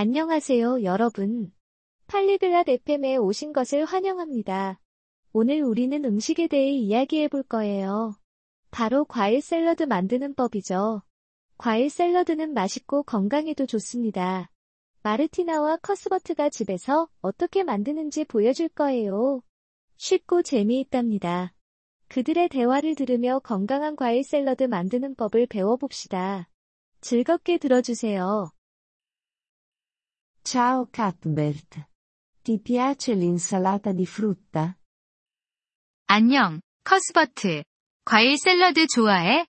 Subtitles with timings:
[0.00, 1.50] 안녕하세요, 여러분.
[2.06, 4.78] 팔리글랏 FM에 오신 것을 환영합니다.
[5.32, 8.14] 오늘 우리는 음식에 대해 이야기해 볼 거예요.
[8.70, 11.02] 바로 과일 샐러드 만드는 법이죠.
[11.56, 14.52] 과일 샐러드는 맛있고 건강에도 좋습니다.
[15.02, 19.42] 마르티나와 커스버트가 집에서 어떻게 만드는지 보여줄 거예요.
[19.96, 21.56] 쉽고 재미있답니다.
[22.06, 26.48] 그들의 대화를 들으며 건강한 과일 샐러드 만드는 법을 배워봅시다.
[27.00, 28.52] 즐겁게 들어주세요.
[30.47, 31.89] Ciao Cuthbert.
[32.41, 34.77] Ti piace l'insalata di frutta?
[36.07, 37.63] 안녕, 커스버트.
[38.05, 39.45] 과일 샐러드 좋아해?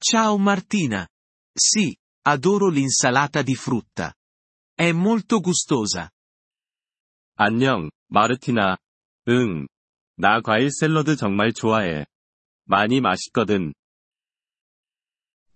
[0.00, 1.06] Ciao Martina.
[1.54, 4.12] Sì, adoro l'insalata di frutta.
[4.74, 6.10] È molto gustosa.
[7.36, 8.78] 안녕, 마르티나.
[9.28, 9.66] 응.
[10.16, 12.06] 나 과일 샐러드 정말 좋아해.
[12.64, 13.72] 많이 맛있거든.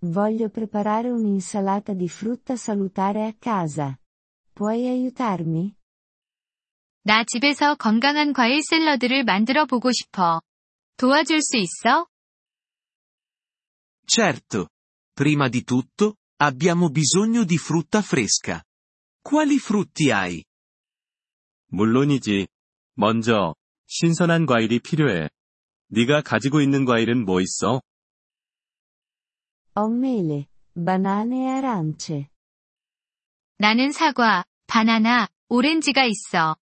[0.00, 3.98] Voglio preparare un'insalata di frutta salutare a casa.
[4.52, 5.74] Puoi aiutarmi?
[7.02, 10.40] 나 집에서 건강한 과일 샐러드를 만들어 보고 싶어.
[10.98, 12.06] 도와줄 수 있어?
[14.06, 14.68] Certo.
[15.14, 18.62] Prima di tutto, abbiamo bisogno di frutta fresca.
[19.20, 20.44] Quali frutti hai?
[21.70, 22.46] 물론이지.
[22.94, 23.54] 먼저,
[23.86, 25.28] 신선한 과일이 필요해.
[25.88, 27.82] 네가 가지고 있는 과일은 뭐 있어?
[29.78, 32.26] Ho mele, banane e arance.
[33.58, 36.56] 나는 사과, 바나나, 오렌지가 있어.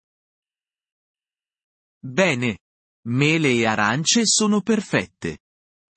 [2.01, 2.57] Bene.
[3.05, 5.41] Mele e arance sono perfette.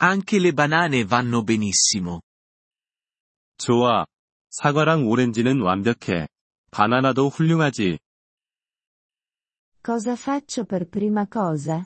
[0.02, 2.20] Anche le banane vanno benissimo.
[3.60, 4.06] 좋아.
[4.50, 6.28] 사과랑 오렌지는 완벽해.
[6.72, 7.98] 바나나도 훌륭하지.
[9.82, 11.86] Cosa faccio per prima cosa?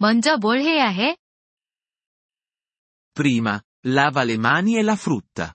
[0.00, 1.16] 먼저 뭘 해야 해?
[3.14, 5.52] Prima, lava le mani e la frutta.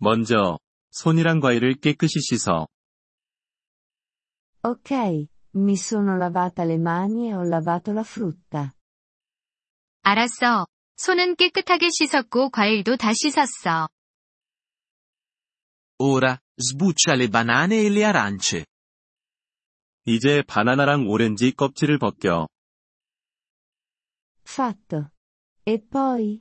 [0.00, 0.58] 먼저,
[0.90, 2.68] 손이랑 과일을 깨끗이 씻어.
[4.62, 8.72] Ok, mi sono lavata le mani e ho lavato la frutta.
[10.02, 10.66] 알았어.
[10.96, 13.88] 손은 깨끗하게 씻었고 과일도 다 씻었어.
[16.00, 18.64] Ora, sbuccia le banane e le arance.
[20.06, 22.48] 이제 바나나랑 오렌지 껍질을 벗겨.
[24.44, 25.10] Fatto.
[25.66, 26.40] E poi?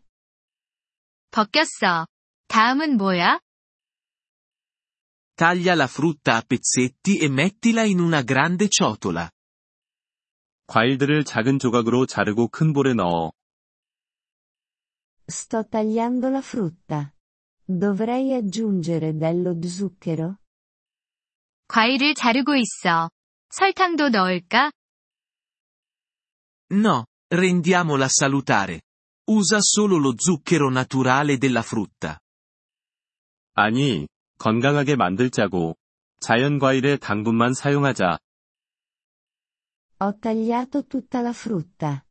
[1.30, 2.06] 벗겼어.
[2.48, 3.40] 다음은 뭐야?
[5.36, 9.30] Taglia la frutta a pezzetti e mettila in una grande ciotola.
[10.66, 13.32] 과일들을 작은 조각으로 자르고 큰 볼에 넣어.
[15.28, 17.12] Sto tagliando la frutta.
[17.66, 20.36] Dovrei aggiungere dello zucchero?
[21.68, 23.10] 과일을 자르고 있어.
[23.50, 24.72] 설탕도 넣을까?
[26.70, 28.82] No, rendiamola salutare.
[29.29, 32.19] Usa solo lo zucchero naturale della frutta.
[33.55, 34.07] 아니,
[34.39, 35.75] 건강하게 만들자고.
[36.21, 38.19] 자연 과일의 당분만 사용하자.
[39.99, 42.05] Ho tagliato tutta la frutta.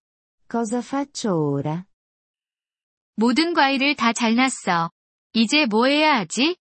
[0.48, 1.86] Cosa faccio ora?
[3.14, 4.90] 모든 과일을 다 잘랐어.
[5.32, 6.56] 이제 뭐 해야 하지?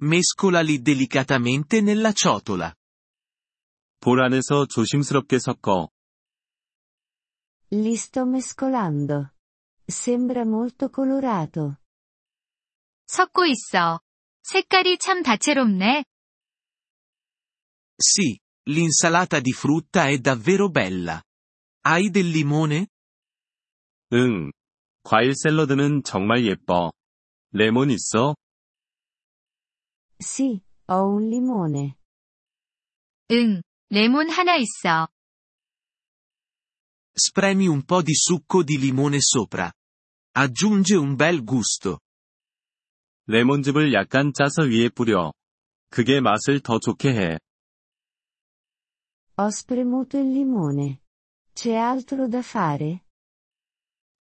[0.00, 2.74] Mescolali delicatamente nella ciotola.
[4.00, 5.91] 볼 안에서 조심스럽게 섞어.
[7.74, 9.32] Li sto mescolando.
[9.86, 11.78] Sembra molto colorato.
[13.06, 14.00] 섞고 있어.
[14.42, 16.04] 색깔이 참 다채롭네.
[17.96, 18.38] Sì,
[18.68, 21.22] l'insalata di frutta è davvero bella.
[21.80, 22.88] Hai del limone?
[24.12, 24.52] 응.
[25.02, 26.92] 과일 샐러드는 정말 예뻐.
[27.52, 28.34] 레몬 있어?
[30.20, 31.96] Sì, ho un limone.
[33.30, 35.08] 응, 레몬 하나 있어.
[37.13, 39.71] Spremi un po' di succo di limone sopra.
[40.35, 41.99] Aggiunge un bel gusto.
[43.27, 45.33] 레몬즙을 약간 짜서 위에 뿌려.
[45.89, 47.39] 그게 맛을 더 좋게 해.
[49.37, 51.01] Ho spremuto il limone.
[51.53, 53.01] C'è altro da fare?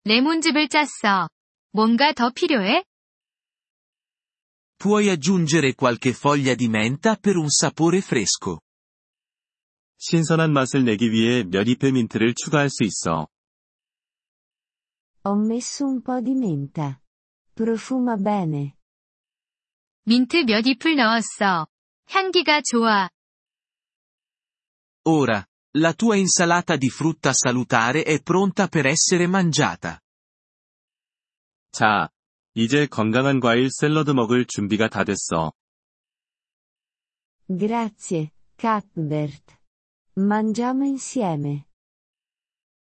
[0.04, 1.28] 레몬즙을 짰어.
[1.72, 2.84] 뭔가 더 필요해?
[4.79, 8.61] Puoi aggiungere qualche foglia di menta per un sapore fresco.
[10.05, 13.27] 신선한 맛을 내기 위해 몇 잎의 민트를 추가할 수 있어.
[15.25, 17.00] Ho messo un po' di menta.
[17.55, 18.73] Profuma bene.
[20.03, 21.67] 민트 몇 잎을 넣었어.
[22.09, 23.09] 향기가 좋아.
[25.05, 25.45] Ora,
[25.77, 30.01] la tua insalata di frutta salutare è pronta per essere mangiata.
[31.71, 32.09] 자,
[32.55, 35.53] 이제 건강한 과일 샐러드 먹을 준비가 다 됐어.
[37.47, 39.62] Grazie, Cuthbert.
[40.15, 41.65] Mangiamo insieme.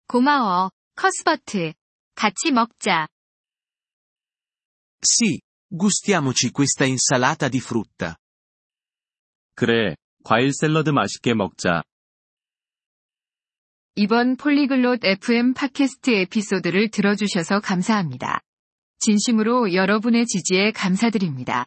[0.06, 1.72] 고마워, 커스버트.
[2.14, 3.08] 같이 먹자.
[5.00, 8.16] Sì, Gustiamoci questa insalata di frutta.
[9.54, 11.82] 그래, 과일 샐러드 맛있게 먹자.
[13.96, 18.40] 이번 폴리글롯 FM 팟캐스트 에피소드를 들어주셔서 감사합니다.
[18.98, 21.66] 진심으로 여러분의 지지에 감사드립니다.